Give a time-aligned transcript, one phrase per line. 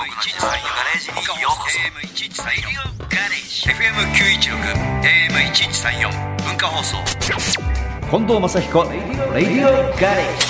[0.00, 4.56] ガレージにようこそ FM1134 ガレージ FM916
[6.08, 6.96] AM1134 文化放送
[8.10, 10.46] 近藤正彦レディオガレージ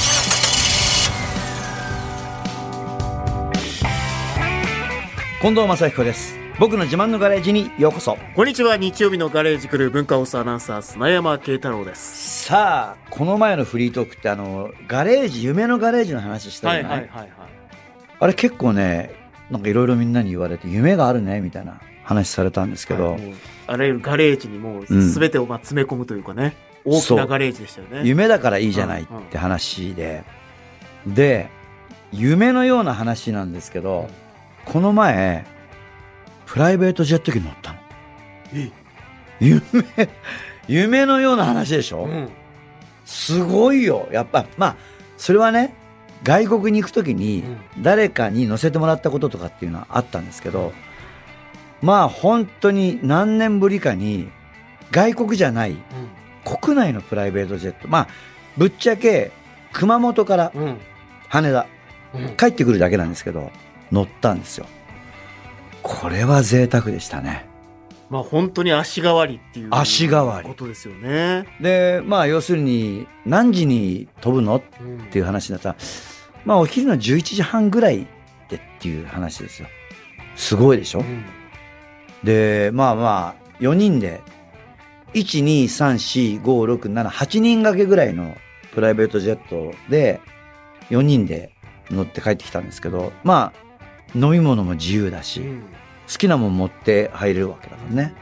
[5.43, 6.37] 近藤正彦です。
[6.61, 8.19] 僕の自慢のガレージにようこそ。
[8.37, 8.77] こんにちは。
[8.77, 12.45] 日曜日のガレージクルー文化放送アナウンサー砂山慶太郎です。
[12.45, 16.82] さあこの前のフリートークってあのガレージ夢のガレージの話したはい？
[16.82, 17.31] よね、はいはいはい。
[18.21, 19.18] あれ結構ね
[19.50, 23.35] なんかいろいろみんなに言われて夢があるねみたいな話されたんですけど、はい
[23.67, 28.03] あらゆるガレージにもううん全てをまあ詰め込むというかね、大きなガレージでしたよね。
[28.04, 30.25] 夢だからいいじゃないって話で、
[31.07, 31.49] で
[32.11, 34.09] 夢のような話なんですけど、
[34.64, 35.47] この前
[36.47, 37.78] プライベートジェット機に乗ったの。
[38.55, 38.70] え。
[39.39, 39.62] 夢
[40.67, 42.28] 夢のような話でしょ、うん。
[43.05, 44.09] すごいよ。
[44.11, 44.77] やっぱまあ
[45.17, 45.75] それはね
[46.23, 47.45] 外国に行く時に
[47.81, 50.73] 誰かに乗せてもらったこととかっていうのはあったんですけど
[51.81, 54.29] まあ本当に何年ぶりかに
[54.91, 55.77] 外国じゃない
[56.45, 58.09] 国内のプライベートジェットまあ
[58.57, 59.33] ぶっちゃけ
[59.73, 60.53] 熊本から
[61.29, 61.67] 羽田
[62.12, 62.37] うん。
[62.37, 63.53] 帰ってくるだけなんですけど
[63.93, 64.67] 乗ったんですよ。
[65.83, 67.47] これは贅沢でしたね
[68.11, 70.48] まあ本当に足代わりっていう足代わり。
[70.48, 74.56] ことですよね、でまあ要するに何時に飛ぶの？
[74.56, 74.98] っうん。
[75.11, 75.69] ていう話だった。
[75.70, 75.77] ら
[76.44, 78.08] まあお昼の11時半ぐらい
[78.48, 79.69] でっていう話ですよ。
[80.34, 81.25] すごいでしょ、うん。
[82.25, 84.20] でまあまあ4人で
[85.14, 88.34] 1234567人掛けぐらいの
[88.75, 90.20] プライベートジェットで
[90.91, 91.53] 4人で
[91.91, 93.61] 乗って帰ってきたんですけどまあ
[94.14, 95.62] 飲み物も自由だし、うん
[96.11, 98.14] 好きなもん持って入れるわけだからね。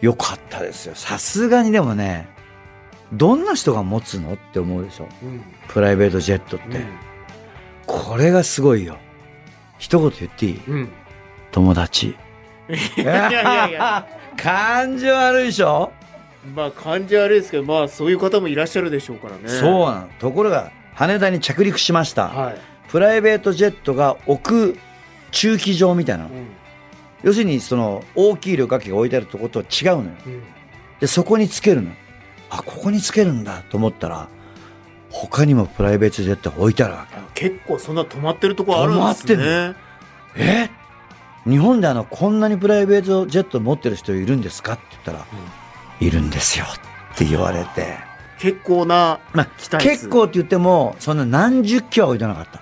[0.00, 0.94] よかったですよ。
[0.94, 2.28] さすがにでもね
[3.12, 5.08] どんな人が持つのって思うでしょ。
[5.22, 5.42] うん。
[5.68, 6.80] プライベートジェットって、
[7.86, 8.96] これがすごいよ。
[9.78, 10.60] 一言言っていい？
[10.66, 10.74] うん。
[10.74, 10.88] うん
[11.52, 12.14] 友達。
[12.96, 15.90] いやいやいや感じ悪いでしょ、
[16.54, 19.48] まあ感じ悪いですけどまあそういう方もいらっしゃるでしょうからね。
[19.48, 20.08] そうなの。
[20.20, 22.56] ところが羽田に着陸しました、はい、
[22.88, 24.78] プライベートジェットが置く
[25.32, 26.46] 駐機場みたいなの、うん
[27.22, 30.10] 要するにその大きい旅客機が置いてあるとことは違うのよ。
[30.26, 30.42] うん。
[31.00, 31.90] でそこにつけるの
[32.50, 34.28] あここにつけるんだと思ったら
[35.10, 39.76] 他にもプライベートジェットが置いてあるわけ結構そんな止まってるとこあるんです止ね
[40.36, 40.70] え？
[41.46, 44.74] 日本であのこんなにプライベートジェット持ってる人いるんですか？
[44.74, 45.26] って言ったら、
[46.00, 46.66] いるんですよ
[47.14, 47.96] って言われて、
[48.38, 49.90] 結構なまあ、期待数。
[49.90, 52.60] 結構って言ってもそんな何十機は置いてなかった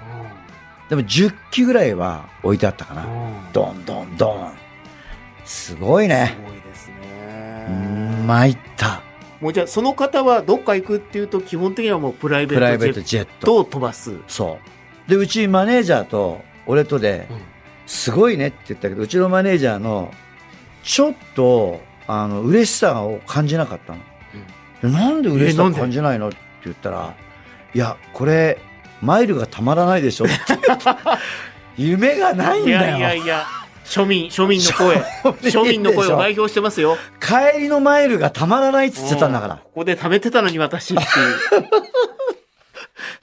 [0.88, 3.04] でも10機ぐらいは置いてあったかな、
[3.52, 4.52] ドンドンドン。
[5.44, 8.26] すごいすねごいですうーんね。
[8.26, 9.02] 参った。
[9.40, 13.46] もうじゃあその方はどっか行くっていうと基本的にはもうプライベーートジェットジェット。
[13.46, 14.58] トを飛ばす、そ
[15.06, 15.10] う。
[15.10, 17.28] でうちマネージャーと俺とで、
[17.86, 20.12] すごいねって言ったけどうちのマネージャーの
[20.82, 24.00] ちょっとあの嬉しさを感じなかったの、
[24.82, 26.28] でなんで嬉しさを感じないの？
[26.28, 27.14] って言ったら
[27.74, 28.58] いやこれ
[29.00, 30.24] マイルがたまらないでしょ。
[30.24, 30.34] っ て
[31.76, 32.98] 夢がないんいだよ。
[32.98, 33.46] やいやいや
[33.84, 34.96] 庶民庶民の声。
[35.50, 36.96] 庶民の声を代表してますよ。
[37.20, 39.54] 帰りのマイルがたまらないって言ってたんだから。
[39.54, 39.60] うん。
[39.60, 41.08] ここで貯めてたのに私っていう。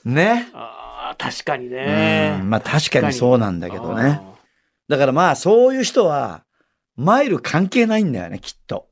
[0.14, 0.50] ね。
[0.54, 2.38] あー確かにね。
[2.42, 2.50] うん。
[2.50, 4.22] まあ確かにそうなんだけどね。
[4.22, 4.36] あ
[4.88, 6.44] だからまあそういう人は
[6.96, 8.88] マイル関係ないんだよねきっと。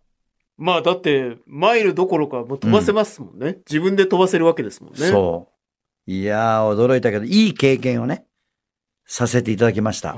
[0.60, 5.08] ーまあだってマイルどころかもう飛ばせますもんね、自分で飛ばせるわけですもんね。
[5.08, 5.53] そう。
[6.06, 8.25] いやー、驚いたけど、いい経験をね、
[9.06, 10.16] させていただきました。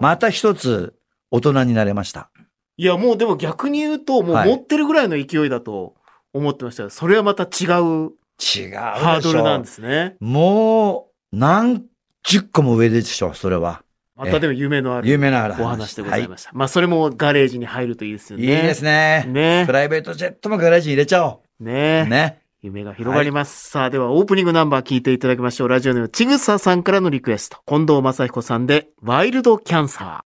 [0.00, 0.94] また一つ、
[1.30, 2.30] 大人になれました。
[2.76, 5.96] いやもうでも逆に言うともうはい持ってるぐらいの勢いだと
[6.32, 8.76] 思ってましたがそれはまた違う違う。
[8.76, 11.82] ハードルなんですねもう、何
[12.22, 13.82] 十個も上でしょ、それは。
[14.14, 15.62] またでも夢のある夢のある話。
[15.62, 16.50] お話でございましした。
[16.52, 18.62] まあ、それもガレージに入るといいですよいいね。
[18.62, 19.24] ですね。
[19.26, 22.10] ねプライベートジェットもガレージに入れちゃおねう。
[22.10, 22.42] ね。
[22.60, 23.70] 夢が広がります。
[23.70, 25.68] さあ、ではオープニングナンバー聞いていただきましょう。
[25.68, 27.58] ラジオネームちぐささんからのリクエスト。
[27.66, 30.24] 近藤正彦さんで、ワイルドキャンサ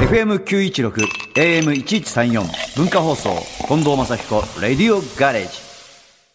[0.00, 0.92] FM916、
[1.36, 3.30] AM1134、文化放送、
[3.66, 5.48] 近藤正彦、レディオガレージ。
[5.48, 5.66] ー。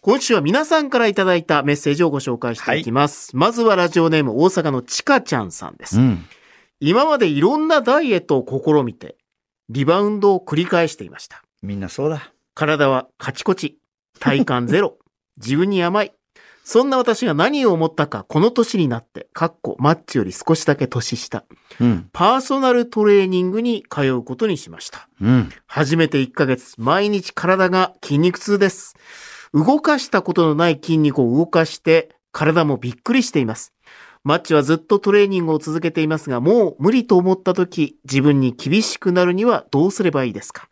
[0.02, 3.38] 今週は皆さんからいただいたメッセージをご紹介していきます。
[3.38, 6.00] まずはラジオネーム大阪のちかちゃんさんです。
[6.00, 6.26] うん。
[6.80, 9.16] 今までいろんなダイエットを試みて、
[9.70, 11.44] リバウンドを繰り返していました。
[11.62, 12.34] みんなそうだ。
[12.56, 13.78] 体はカチコチ、
[14.22, 14.98] 体感ゼロ、
[15.38, 16.14] 自分に甘い。
[16.64, 21.44] そんな私が何を思ったか、この年になって、かっこマッチより少しだけ年下、
[21.80, 22.10] うん。
[22.14, 25.10] パーソナルトレーニングに通うことにしました。
[25.20, 25.50] うん。
[25.66, 28.96] 初めて1ヶ月、毎日体が筋肉痛です。
[29.56, 33.74] 動かしたことのない筋肉を動かして、体もびっくりしています。
[34.24, 40.70] マッチはずっとトレーニングを続けていますが、もう無理と思った時、自分に厳しくなるにはどうすればいいですか？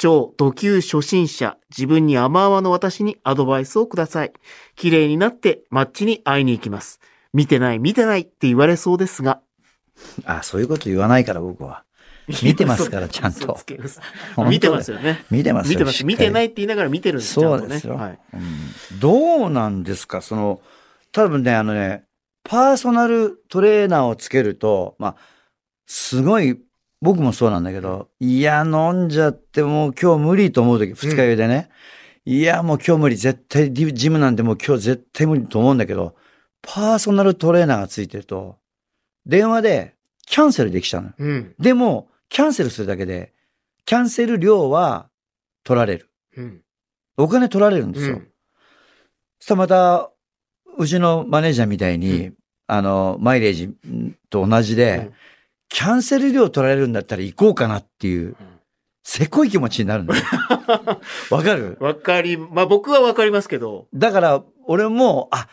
[0.00, 4.32] 超土級初心者、自分に甘々の私にアドバイスをください。
[4.74, 7.00] 綺麗になってマッチに会いに行きます。
[7.34, 9.42] 見てない見てないって言われそうですが。
[10.24, 11.84] あ、そういうこと言わないから僕は。
[12.42, 13.58] 見てますから、 ちゃんと
[14.48, 15.22] 見てますよね。
[15.30, 16.06] 見てますよ見てます。
[16.06, 17.96] 見てないって言いながら見てるんですそうですよ。
[17.96, 18.18] はい。
[18.32, 20.22] うんどうなんですか？
[20.22, 20.62] その、
[21.12, 22.04] 多分ね、あのね、
[22.42, 25.16] パーソナルトレーナーをつけると、まあ、
[25.86, 26.58] すごい、
[27.00, 31.70] 僕もそうなんだけど、いや、飲んじゃってもう今日無理と思う時、二日酔いでね。
[32.26, 36.14] いや、もう今日無理、絶対ジジムなんてもう今日絶対無理と思うんだけど、
[36.60, 38.58] パーソナルトレーナーがついてると、
[39.24, 39.94] 電話で
[40.26, 41.10] キャンセルできちゃうの。
[41.18, 41.54] うん。
[41.58, 43.32] でも、キャンセルするだけで、
[43.86, 45.08] キャンセル料は
[45.64, 46.10] 取られる。
[46.36, 46.60] うん。
[47.16, 48.16] お金取られるんですよ。
[48.16, 48.26] うん
[49.42, 50.10] そしたらまた、
[50.76, 52.32] うちのマネージャーみたいに、
[52.66, 53.70] あの、マイレージ
[54.28, 55.14] と同じで、うん
[55.70, 58.36] キャンセル料取られるんだったら行こうかなっていう、
[59.04, 60.22] せこい気持ちになるんだよ。
[61.30, 61.78] わかる？
[61.80, 63.86] わかり、まあ僕はわかりますけど。
[63.94, 65.48] だから、俺も、あ、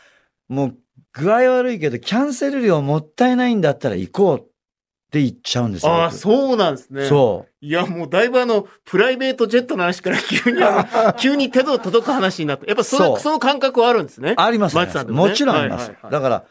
[0.49, 0.75] もう、
[1.13, 4.41] 具合悪いけど、キャンセル料もったいないんだったら行こうっ
[5.11, 5.91] て言っちゃうんですよ。
[5.91, 7.05] ああ、僕そうなんですね。
[7.05, 7.65] そう。
[7.65, 10.61] いや、もうだいぶあの、プライベートジェットの話から急に
[11.19, 12.67] 急に手の届く話になって。
[12.67, 14.33] やっぱその、その感覚はあるんですね。
[14.37, 15.83] あります、マッチさんねもちろんあります。
[15.83, 16.45] はいはいはいだから、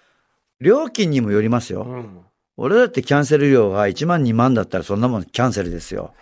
[0.61, 1.83] 料金にもよりますよ。
[1.83, 2.21] うん。
[2.57, 6.15] 俺だってキャンセル料が1万2万だったらそんなもんキャンセルですよ。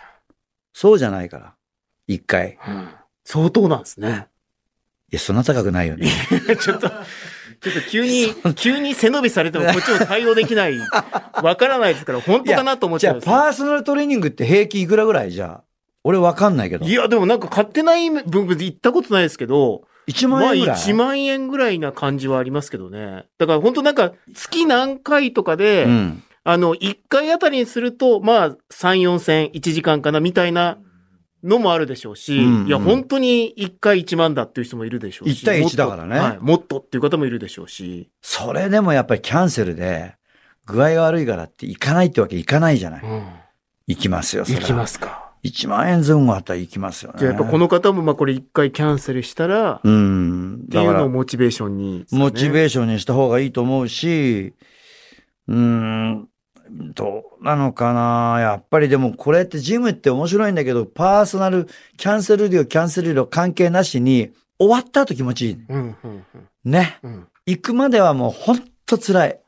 [0.73, 1.55] そうじゃないから。
[2.07, 2.59] 一回。
[2.67, 2.89] うん
[3.27, 4.27] 相当なんですね。
[5.11, 6.09] いや、そんな高くないよね。
[6.61, 6.97] ちょっと、ちょ
[7.71, 10.75] っと急に、 急に背伸びされてもこっちも対応できない。
[11.43, 15.31] わからないですから、本当かなと思っちじゃあ、ゃうんですよパーソナルトレーニングって平均いくらぐらい？
[15.33, 15.65] じゃあ。
[16.03, 16.93] 俺わかんないけどい。
[16.93, 23.27] や、でもなんか買ってない部分で行ったことないですけど、1まあ万円ぐらい？1万円ぐらいな感じはありますけどね。
[23.39, 26.23] だから本当なんか月何回とかで、うん。
[26.47, 28.57] あの、1回あたりにすると、まあ、3、
[29.01, 30.77] 4千、1時間かな、みたいな
[31.43, 35.43] のもあるでしょうし、うんうんいや、本当に1回1万だっていう人もいるでしょうし。
[35.43, 36.39] 1対1もっとだからねはい。
[36.41, 38.11] もっとっていう方もいるでしょうし。
[38.21, 40.17] それでもやっぱりキャンセルで、
[40.67, 43.03] 具合が悪いからって行かないってわけいかないじゃない。
[43.03, 43.27] うん。
[43.87, 45.24] 行きますよ、それ行きますか。
[45.45, 47.19] 1万円前後あったら行きますよね。
[47.19, 50.55] じゃあやっぱこの方も、まあこれ1回キャンセルしたら、うん。
[50.65, 54.55] っていうのをモチベーションに、モチベーーションにした方がいいと思うし、
[55.47, 56.29] うーん、
[56.95, 61.69] どうなのかなやっぱりでもこれってジムって面白いんだけど、パーソナル、
[61.99, 65.65] キャンセル料、キャンセル料関係なしに、終わった後気持ちいい。
[65.69, 66.25] うん、うん、
[66.65, 66.99] ね。
[67.03, 67.13] うん。
[67.13, 69.41] うん行くまではもうほんと辛い。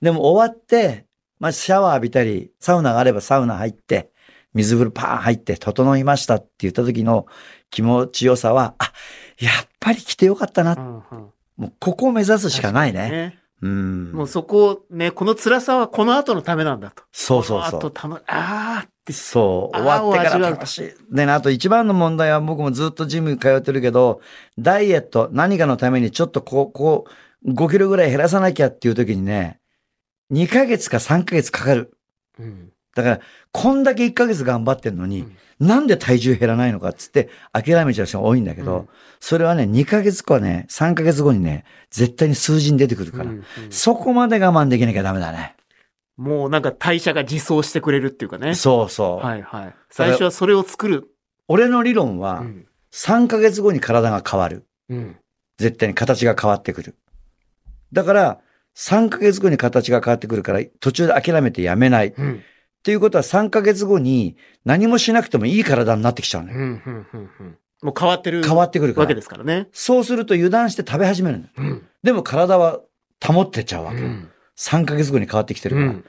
[0.00, 1.06] でも終わって、
[1.38, 4.10] まあシャワー浴びたり、サウナがあればサウナ入って、
[4.54, 7.26] 水風呂パーン入って、整いましたって言った時の
[7.70, 8.92] 気持ちよさは、あ、
[9.38, 10.74] やっぱり来てよかったな。
[10.74, 13.10] うんうんもうここを目指すしかないね。
[13.10, 13.38] ね。
[13.62, 14.12] うん。
[14.12, 17.04] もうそこをね、この辛さはこの後のためなんだと。
[17.12, 17.70] そうそうそう。
[17.70, 19.12] この後たの、あーって。
[19.12, 19.76] そう。
[19.76, 21.14] 終わってから楽しい。
[21.14, 24.20] でね、あと一番の問題は僕もずっとジム通ってるけど、
[24.58, 27.06] ダイエット、何かのためにちょっとこう、こ
[27.44, 29.60] う、5キロぐらい減らさなきゃっていう時にね、
[30.32, 31.96] 2ヶ月か3ヶ月かかる。
[32.38, 33.20] うんだから、
[33.52, 35.26] こんだけ1ヶ月頑張ってんのに、
[35.60, 38.88] なんで体重減らないのかっつって諦めちゃう人が多いんだけど、うん
[39.20, 45.56] それはね、2ヶ月かね、3ヶ月後にね、絶対に数字に出てくるから、うんうんそこまで我慢できなきゃダメだね。
[46.16, 48.54] もうなんか代謝が自走してくれるっていうかね。
[48.54, 49.26] そうそう。
[49.26, 49.74] はいはい。
[49.90, 51.08] 最初はそれを作る。
[51.48, 54.66] 俺の理論は、うん3ヶ月後に体が変わる。
[54.88, 55.16] うん
[55.58, 56.96] 絶対に形が変わってくる。
[57.92, 58.40] だから、
[58.76, 62.08] 3ヶ月後に形が変わってくるから、途中で諦めてやめない。
[62.08, 62.42] っうん
[62.84, 64.36] ていうことは3ヶ月後に
[64.66, 66.58] 何もしなくてもいい体になってきちゃうのよ。
[66.58, 69.04] うんうんうんうんもう変わってる変わってくるから。
[69.04, 69.68] わけですからね。
[69.72, 71.50] そうすると油断して食べ始めるのよ。
[71.58, 72.80] うんでも体は
[73.24, 74.06] 保ってっちゃうわけよ。
[74.06, 75.88] うん3ヶ月後に変わってきてるから。
[75.88, 76.04] うん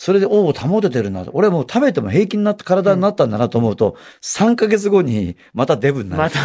[0.00, 1.32] それで、おお、保ててるなと。
[1.34, 6.22] 俺はもう食べても平気になった体になったんだなと思うと、3ヶ月後にまたデブになる。
[6.22, 6.38] また、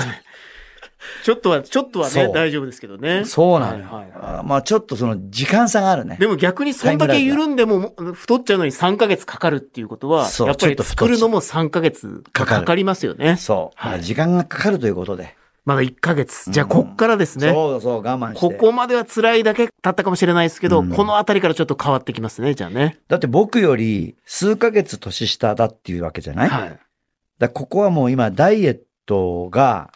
[1.23, 3.25] ちょっとは、ちょっとはね、大丈夫ですけどね。
[3.25, 3.85] そうなのよ。
[3.85, 6.17] はいはいあまあちょっとその時間差があるね。
[6.19, 13.37] でも逆にそんだけ緩んでも太っちゃうのに3ヶ月かかるっていうことは、やっぱり作るのも3ヶ月かかりますよね。
[13.37, 13.77] そう。
[13.77, 15.35] はいまあ時間がかかるということで。
[15.65, 16.51] まだ1ヶ月。
[16.51, 17.51] じゃあこっからですね。
[17.51, 18.39] そうそう、我慢して。
[18.39, 22.99] ここまでは辛いだけ経ったかもしれないですけど、うんこのあたりからちょっと変わってきますね、じゃあね。
[23.07, 26.79] だって僕より数ヶ月年下だっていうわけじゃない、はい。
[27.39, 29.91] だここはもう今ダイエットが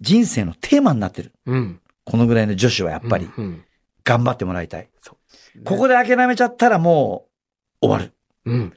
[0.00, 1.32] 人生のテーマになってる。
[1.46, 1.80] うん。
[2.04, 3.44] このぐらいの女子はやっぱりうん。
[3.44, 3.64] うん
[4.04, 4.88] 頑張ってもらいたい。
[5.02, 7.26] そうですねここで諦めちゃったらも
[7.82, 8.14] う終わる。
[8.46, 8.72] うん。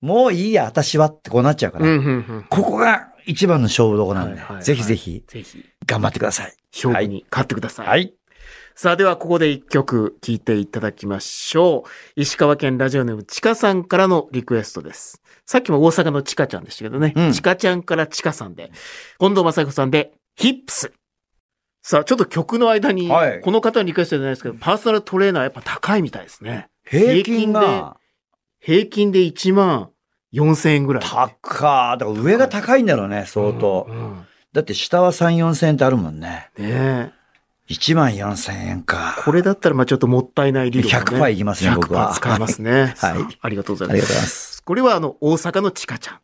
[0.00, 1.86] もういいや、私はってこうなっちゃうから。
[1.86, 1.92] うん。
[1.92, 2.04] うん。
[2.04, 2.46] うん。
[2.48, 6.54] ここが一番の勝負どころなんで、はいはいはいぜひぜひぜひ、頑張ってください。
[6.72, 7.86] 勝負に勝ってください。
[7.88, 8.14] はい。
[8.76, 12.20] さあ、ではここで一曲聴いていただきましょう。
[12.20, 15.20] 石川県ラジオネームちかさんからのリクエストです。
[15.46, 17.12] さっきも大阪のちかちゃんでしたけどね。
[17.16, 18.70] うんちかちゃんからちかさんで。
[19.18, 20.92] 近藤正彦さんで、ヒップス。
[21.82, 26.68] さあ、ちょっと曲の間に、はいこの方のリクエストじゃないですけど、パーソナルトレーナーやっぱ高いみたいですね。
[26.84, 27.96] 平均が、
[28.60, 29.90] 平均で1万
[30.34, 31.02] 4000円ぐらい。
[31.04, 33.86] 高だから上が高いんだろうね、相当。
[33.88, 36.48] うんうんだって下は3、4千円ってあるもんね。
[36.56, 37.12] ねえ。
[37.68, 39.20] 1万4千円か。
[39.22, 40.98] これだったら、まあちょっともったいない理論、ね。
[40.98, 42.70] 100%いきますね僕は100%使えますね。
[42.72, 44.14] はいさあありがとうございありがとうごます。
[44.14, 44.62] ざいます。
[44.64, 46.20] これはあの、大阪のちかちゃん。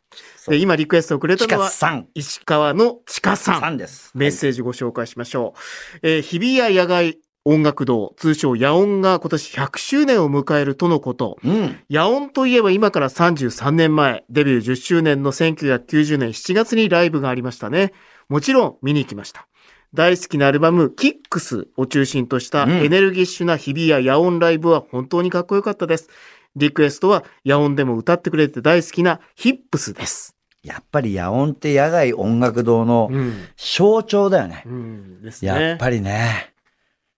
[0.51, 2.05] で、今リクエストをくれたのは、3。
[2.13, 3.61] 石川のちかさん。
[3.61, 4.11] 3です。
[4.13, 5.53] メッセージご紹介しましょ
[5.93, 5.99] う。
[6.01, 11.37] えー日比谷野外音楽堂、通称野音が今年100周年を迎えるとのこと。
[11.43, 11.77] うん。
[11.89, 17.91] 野音といえば今から33年前、デビュー10周年の1990年7月にライブがありましたね。
[18.29, 19.47] もちろん見に行きました。
[19.93, 26.09] 大好きなアルバム、キックスを中心としたうんエネルギッシュな日比谷野音ライブは本当にかっこよかったです。
[26.55, 30.32] リクエストは野音でも歌ってくれて大好きなヒップスです。
[30.63, 33.33] やっぱり野音って野外音楽堂のうん。
[33.57, 34.63] 象徴だよね。
[34.65, 35.21] うん。
[35.21, 35.51] ですね。
[35.51, 36.53] やっぱりね。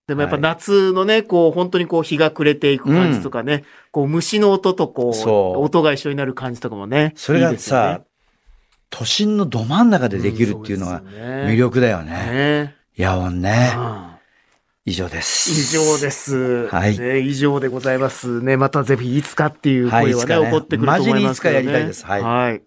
[0.08, 7.14] でもやっぱ夏のね、こう、本当にこう、日が暮れていく感じとかね、こう、虫の音とこう、音が一緒になる感じとかもね。
[7.16, 8.02] それがいいですよねさ、
[8.92, 12.12] 都心のど真ん中でできるっていうのが魅力だよね。
[12.12, 12.76] ね。
[12.98, 13.74] 野音ね。
[13.78, 13.80] う
[14.12, 14.16] ん
[14.88, 15.50] 以上です。
[15.50, 16.68] 以上です。
[16.68, 18.56] はいね、以上でございますね。
[18.56, 21.12] またぜひいつかっていう声はね、はいね起こってくると思いますね。
[21.12, 22.62] マジにいつかやりたいですはいはい。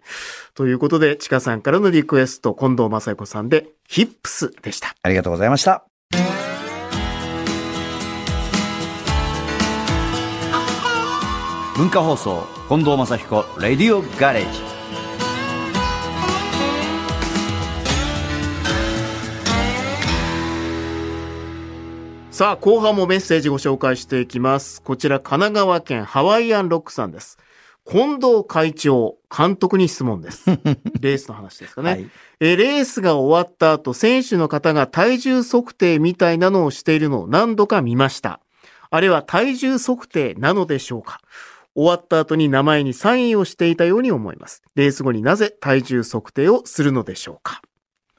[0.59, 4.93] ということで、ちかさんからのリクエスト、近藤正彦さんで、ヒップスでした。
[5.03, 5.85] ありがとうございました。
[11.77, 14.59] 文化放送、近藤正彦、レディオガレージ。
[22.33, 24.83] さあ、後半もメッセージご紹介していきます。
[24.83, 27.39] こちら、神奈川県ハワイアンロックさんです。
[27.91, 30.45] 近藤会長、監督に質問です。
[31.01, 31.91] レースの話ですかね。
[31.91, 32.11] はい。
[32.41, 38.41] えーレースが終わった後、選手の方が体重測定みたいなのをしているのを何度か見ました。
[38.91, 41.21] あれは体重測定なのでしょうか
[41.75, 44.63] 終わった後に名前にサインをしていたように思います。
[44.75, 47.63] レース後になぜ体重測定をするのでしょうか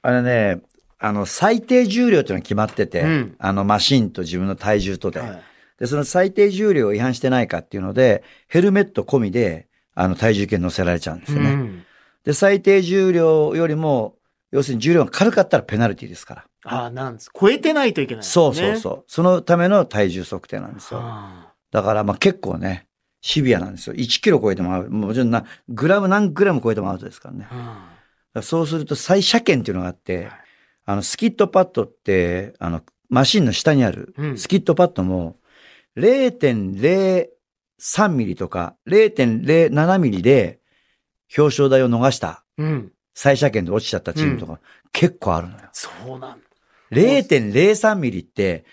[0.02, 0.62] あれね、
[0.98, 5.44] あの、最低重量っていうのが決まってて、うんあの、マシンと自分の体重とで、はい
[5.80, 11.52] で、その最低重量を違反してないかっていうので、ヘルメット込みで、あの、体重計乗せられちゃうんですよね。
[11.52, 11.86] うん
[12.24, 14.16] で、最低重量よりも、
[14.52, 16.46] 要するに重量が軽かったらペナルティですから。
[16.66, 17.32] ああ、なんです。
[17.40, 19.04] 超えてないといけない、そうそうそう。
[19.08, 21.00] そのための体重測定なんですよ。
[21.02, 22.88] あだから、まあ結構ね、
[23.22, 23.96] シビアなんですよ。
[23.96, 24.92] 1キロ超えてもアウト。
[24.92, 27.48] もちろんな、グラム何グラム超えてもアウトですからね。
[28.34, 30.30] らそうすると、再車検っていうのがあって、
[30.86, 35.38] あの、スキットパッドって、あの、マシンの下にあるうん、スキットパッドも、
[36.00, 40.60] 0.03ミリとか、0.07ミリで、
[41.38, 42.92] 表彰台を逃した、うん。
[43.14, 44.60] 再車検で落ちちゃったチームとか、
[44.92, 45.60] 結構あるのよ。
[45.74, 46.46] そうなんだ。
[46.92, 48.66] 0.03ミリって、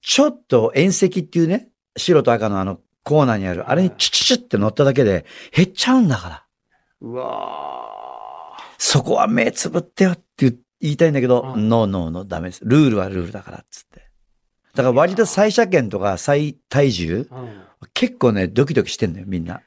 [0.00, 6.44] ちょっと遠石っていうね、白と赤のあのコーナーにある、あれにチュチュチュって乗っただけで減っちゃうんだから。
[7.00, 7.26] うわ
[8.78, 12.60] そこは目つぶってよって言言いたいんだけど、うんノーノーノーダメです。
[12.64, 14.03] ルールはルールだからっつって。
[14.74, 17.62] だから割と再車検とか再体重、ーうん。
[17.92, 19.60] 結構ね、ドキドキしてんだよ、みんな。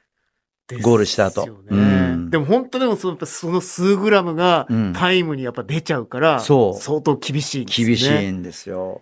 [0.81, 1.45] ゴールした後。
[1.45, 2.29] ねうん。
[2.29, 4.93] でも本当でもそのその数グラムがうん。
[4.93, 6.81] タイムにやっぱ出ちゃうから、そう。
[6.81, 7.87] 相当厳しいんですね。
[7.87, 9.01] 厳しいんですよ。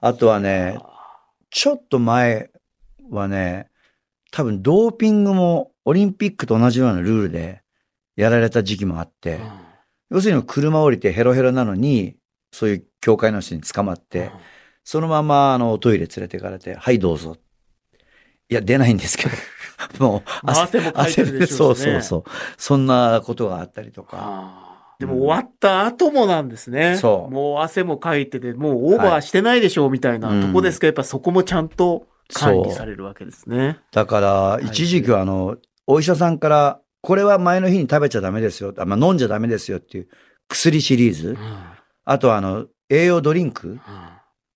[0.00, 0.78] あとはね、
[1.50, 2.50] ちょっと前
[3.10, 3.68] はね、
[4.30, 7.62] 多分ドーピングもオリンピックと同じようなルールで
[8.16, 9.42] やられた時期もあって、うん。
[10.16, 12.16] 要するに車降りてヘロヘロなのに、
[12.52, 14.30] そういう教会の人に捕まって、
[14.90, 17.36] そのままあのおトイレ連れてかれて、はいどうぞ。
[18.48, 19.30] いや、出ないんですけど、
[20.02, 22.24] もうまあ汗もかいてるでしょそううしねそうそう。
[22.56, 24.94] そんなことがあったりとか。
[24.98, 26.96] でも終わった後もなんですね。
[26.96, 33.80] そうもう汗もかいてて、もうオーバーしてないでしょうみたいなはいとこですけど、やっぱそこもちゃんと管理されるわけですね。
[33.92, 38.72] だから、一時期はあの、お医者さんから、これは前の日に食べちゃダメですよ。
[38.78, 40.08] あまあ、飲んじゃダメですよっていう
[40.48, 41.36] 薬シリーズ。
[42.06, 43.78] あとはあの、栄養ドリンク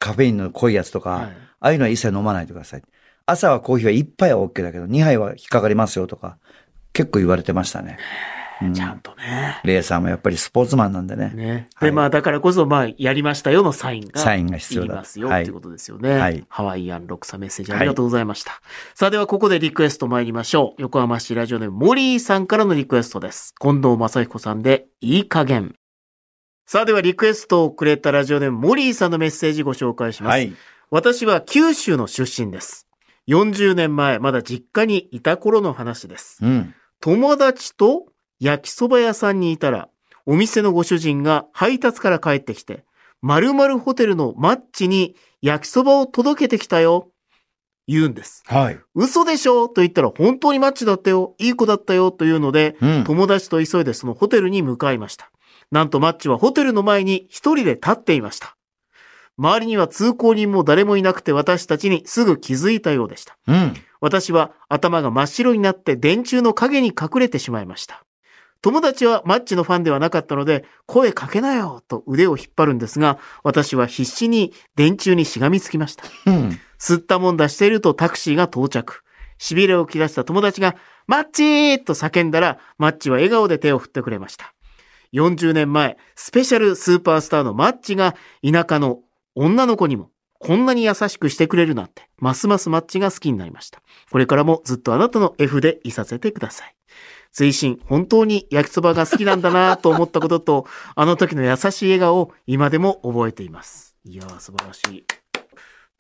[0.03, 2.83] カフェインの濃いやつとか、はいああいうのは一切飲まないでください。
[3.25, 6.39] 朝はコーヒーは1杯は OK だけど、2杯は引っかかりますよとか、
[6.93, 7.99] 結構言われてましたね。
[8.61, 9.61] うんちゃんとね。
[9.65, 11.31] レイさんもやっぱりスポーツマンなんでね。
[11.35, 11.69] ね。
[11.81, 14.21] で、はいまあ、だからこそ、まあ、やりましたよのサインが。
[14.21, 16.19] サインが必要だますよ、はいってことですよね。
[16.19, 18.61] はいハワイアンロックさんメッセージありがとうございました。
[18.95, 20.83] さあ、ではここでリクエスト参りましょう。
[20.83, 23.55] 横浜市ラジオネームモリーさんからのリクエストです。
[23.61, 25.75] 近藤正彦さんで、いい加減。
[26.67, 30.33] さあ、ではリクエストをくれたラジオネームモリーさんのメッセージご紹介します。
[30.33, 30.53] はい。
[30.91, 32.87] 私は九州の出身です。
[33.29, 36.39] 40年前、まだ実家にいた頃の話です。
[36.43, 36.75] うん。
[37.01, 38.07] 友達と
[38.41, 39.89] 焼きそば屋さんにいたら、
[40.25, 42.85] お店のご主人が配達から帰ってきて、
[43.23, 47.11] 〇〇ホテルのマッチに焼きそばを届けてきたよ。
[47.87, 48.45] 言うんです。
[48.47, 48.79] はい。
[48.95, 49.69] 嘘でしょ？
[49.69, 51.35] と言ったら本当にマッチだったよ。
[51.39, 52.13] いい子だったよ。
[52.13, 53.05] というので、うん。
[53.05, 55.31] 友達と急いでそのホテルに向かいました。
[55.73, 58.57] なんとマッチはホテルの前に一人で立っていました。
[59.39, 63.39] 周りには通行人も誰もいなくて私たちにすぐ気づいたようでした。
[63.49, 63.75] うん。
[64.01, 68.05] 私は頭が真っ白になって電柱の影に隠れてしまいました。
[68.61, 76.05] 友達はマッチのファンではなかったので、声かけなよと腕を引っ張るんですが、私は必死に電柱にしがみつきました。
[76.27, 76.61] うん。
[76.79, 79.03] 吸ったもんだしているとタクシーが到着。
[79.41, 80.77] 痺れを切らした友達が、
[81.07, 84.53] マッチーと叫んだら、マッチは笑顔で手を振ってくれました。
[85.13, 89.01] 40年前、スペシャルスーパースターのマッチが、田舎の
[89.35, 93.81] 女の子にも、こんなに優しくしてくれるなんて、ますますマッチが好きになりました。
[94.11, 96.75] これからもずっとあなたの F でいさせてください。
[97.31, 103.97] 追伸、本当に焼きそばが好きなんだなと思ったことと、あの時の優しい笑顔を今でも覚えています。
[104.05, 105.22] いやー、素晴らしい。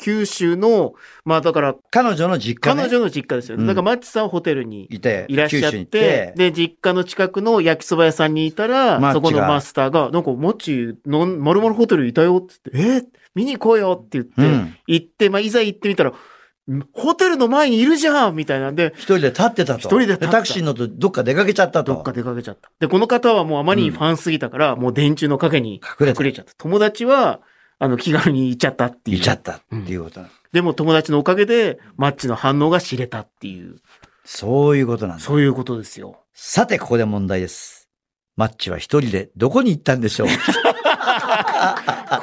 [0.02, 0.94] 九州の、
[1.24, 2.82] まあだから、彼女の実家、ね。
[2.82, 3.62] 彼女の実家ですよね。
[3.62, 12.98] うんだからマッチさんはホテルにいて、いらっしゃって、で、実家の近くの焼きそば屋さんにいたら、そこのマスターが、なんか、マッチ、のん、まるまるホテルいたよって言って、え？
[12.98, 13.04] ー
[13.34, 14.76] 見に行こうよって言って、うん。
[14.86, 16.14] 行って、まあ、いざ行ってみたら、ん
[16.92, 19.78] ホテルの前にいるじゃんみたいなんで、一人で立ってたと。
[19.80, 21.94] 一人で立ってたタクシーに乗ってどっか出かけちゃったと。
[21.94, 22.70] どっか出かけちゃった。
[22.78, 26.52] で、この方はもうあまりにファンすぎたから、もう電柱の陰に隠れちゃった。
[26.58, 27.40] 友達は、
[27.78, 29.16] あの、気軽に行っちゃったっていう。
[29.16, 33.76] 言っちゃったっていうことな、でも友達のおかげで、マッチの反応が知れたっていう、
[34.24, 35.22] そういうことなんだ。
[35.22, 36.20] そういうことですよ。
[36.32, 37.88] さて、ここで問題です。
[38.36, 40.28] マッチは一人でどこに行ったんでしょう？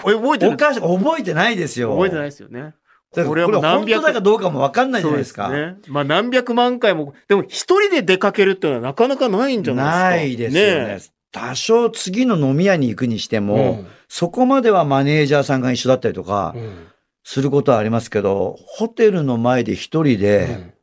[0.01, 0.53] これ覚えてる？
[0.53, 1.91] おかしい、覚えてないですよ。
[1.93, 2.73] 覚えてないですよね。
[3.11, 5.47] これは本当だかどうかもわかんないじゃないですか。
[5.47, 5.93] そうですね。
[5.93, 10.59] まあ何百万回も、でも一人で出かけるっていうのはなかなかないんじゃないですか？
[10.59, 11.18] ないですよね。
[11.31, 16.61] 多少次の飲み屋に行くにしても、そこまではマネージャーさんが一緒だったりとかうん。
[16.63, 16.87] うん
[17.21, 20.73] することはありますけど、ホテルの前で一人で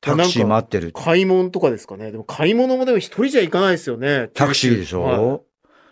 [0.00, 0.90] タクシー待ってる。
[0.92, 2.10] 買い物とかですかね。
[2.10, 4.28] でも買い物もでも一人じゃ行かないですよね。
[4.34, 5.40] タクシーでしょ、はい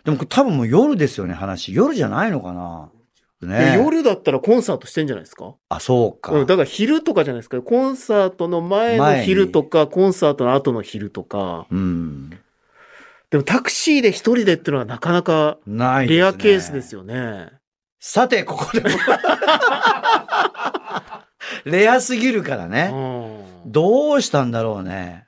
[0.03, 1.73] でも多分もう夜ですよね、話。
[1.73, 2.89] 夜じゃないのかな
[3.39, 5.55] でね夜だったらコンサートしてんじゃないですか？
[5.69, 6.33] あ、そうか。
[6.33, 7.61] うん、だから昼とかじゃないですか。
[7.61, 11.65] コンサートの前の昼とか、コンサートの後の昼とか。
[11.71, 12.37] うん。
[13.33, 15.57] でもタクシーで一人でっていうのはなかなか。
[15.65, 17.49] レアケースですよね。
[17.99, 18.89] さて、ここでも。
[21.65, 22.91] レアすぎるからうね。
[22.91, 25.25] んどうしたんだろうね。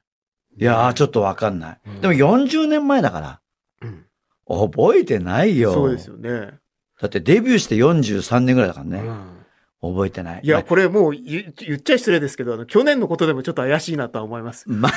[0.56, 1.80] いやー、ちょっとわかんない。
[1.88, 3.42] うんでも40年前だから。
[3.82, 4.06] うん
[4.48, 5.74] 覚えてないよ。
[5.74, 6.60] そうですよね。
[7.02, 9.00] だってデビューして43年ぐらいだからね。
[9.00, 9.45] うん
[9.92, 10.42] 覚えてない。
[10.44, 14.66] いや、これもう言言っちゃ失礼ですけど、あの、去年のことでもちょっと怪しいなとは思います。
[14.72, 14.90] ま、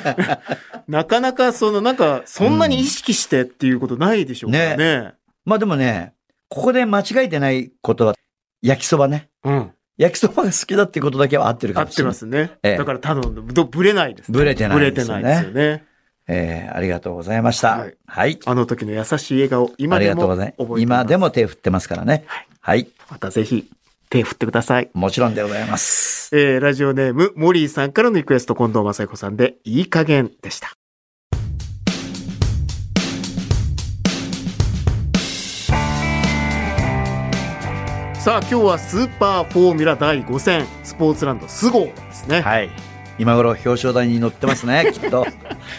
[0.88, 5.12] なかなかその、なんか、そんなに意識してっていうことないでしょうからね。
[5.44, 6.14] まあでもね、
[6.48, 8.14] ここで間違えてないことは、
[8.62, 9.28] 焼きそばね。
[9.44, 9.70] うん。
[9.96, 12.42] 焼きそばが好きだっていうことだけは合ってるか合ってもしれない。
[12.42, 12.58] ますね。
[12.62, 14.38] ええだから多分、どぶれないです、ね。
[14.38, 15.84] ぶれてないですよねぶれてないですよね。
[16.26, 17.78] えー、ありがとうございました。
[17.78, 18.38] はいはい。
[18.46, 20.26] あの時の優しい笑顔、今でも。
[20.26, 20.82] 覚えています。
[20.82, 22.24] 今でも手振ってますからね。
[22.26, 22.88] はいはい。
[23.10, 23.70] またぜひ、
[24.14, 24.90] 手振ってください。
[24.94, 26.30] もちろんでございます。
[26.36, 30.72] えー、ラジオネーム、モリーさんからのリクエスト、近藤正彦さんで、いい加減でした。
[38.20, 42.40] さあ、今日はスーパーフォーミュラ第5戦、スポーツランド、スゴーですね。
[42.40, 42.70] はい。
[43.18, 45.26] 今頃表彰台に乗ってますね、 きっと。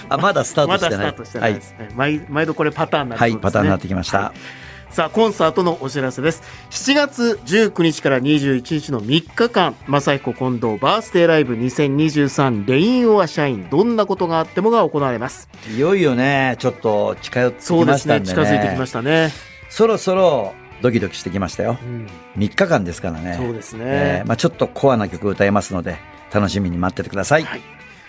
[0.09, 1.07] あ、まだスタートしてない。
[1.07, 1.89] スタートしてないですね。
[1.95, 3.31] 毎毎度これパターンになりはい。
[3.31, 3.51] そうですね。
[3.51, 4.19] はい、パターンになってきました。
[4.19, 4.64] はい
[4.95, 6.41] さあ、コンサートのお知らせです。
[6.69, 15.49] 7月19日から21日の3日間、正彦近藤バースデーライブ2023レインオアシャイン、どんなことがあってもが行われます。
[15.75, 18.33] いよいよね、ちょっと近寄ってきましたんでね。
[18.33, 19.33] 近づいてきましたね。
[19.69, 21.77] そろそろドキドキしてきましたよ。
[21.83, 23.35] うん、3日間ですからね。
[23.37, 23.83] そうですね。
[23.85, 25.97] えーまあちょっとコアな曲を歌いますので、
[26.33, 27.43] 楽しみに待っててください。
[27.43, 27.61] はい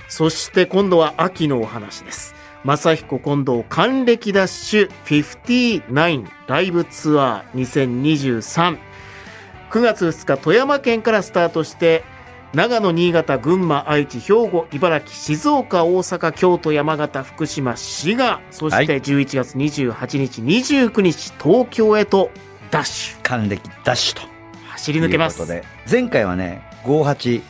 [0.09, 2.37] そして今度は秋のお話です。
[2.66, 8.76] 正彦近藤還暦ダッシュ59ライブツアー2023。
[9.70, 12.02] 9月2日富山県からスタートして、
[12.55, 22.33] 長野、新潟、群馬、愛知、兵庫、茨城、静岡、大阪、京都、山形、福島、滋賀、そしてはい11月28日、29日、東京へと
[22.72, 23.18] ダッシュ。
[23.22, 24.22] 還暦ダッシュと。
[24.70, 25.40] 走り抜けます。
[25.88, 27.42] 前回はね、58、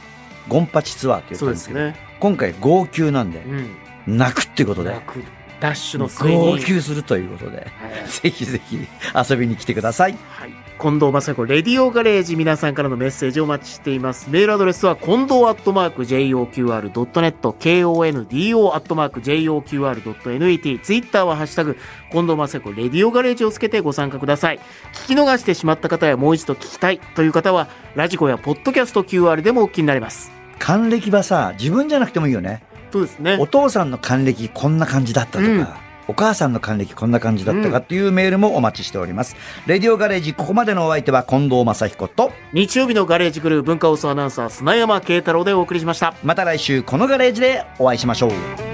[0.48, 1.96] ゴンパチツアーって言ったんでけど、ね。
[2.20, 3.86] 今回号泣なんでう、ん。
[4.07, 5.23] 泣くっていうことで、楽
[5.61, 6.37] ダッシュの末に。
[6.37, 7.66] 号泣するということで、はい
[8.09, 8.87] ぜひぜひ
[9.31, 10.16] 遊びに来てください。
[10.31, 10.66] はい。
[10.79, 14.29] 近藤正彦、レディオガレージ、皆さんからのメッセージをお待ちしています。
[14.29, 21.79] メールアドレスは、近藤アットマーク JOQR.net、KONDO アットマーク JOQR.net、ツイッターはハッシュタグ、
[22.12, 24.61] 近藤正彦、レディオガレージをつけてご参加ください。
[24.92, 30.31] 聞き逃してしまった方やもう一度聞きたいという方は、ラジコやポッドキャスト QR でもお聞きになれます。
[30.59, 32.62] 還暦はさ、自分じゃなくてもいいよね。
[32.92, 33.46] そうですねお。
[33.46, 35.66] 父さんの還暦こんな感じだったとか、うん
[36.09, 39.37] お母さんの還暦こんな感じだったかっていうメールもお待ちしております。
[39.66, 46.14] レディオガレージ、ここまでのお相手は近藤正彦と、日曜日のガレージクルー文化放送アナウンサー、砂山慶太郎でお送りしました。
[46.22, 48.65] また来週このガレージでお会いしましょう。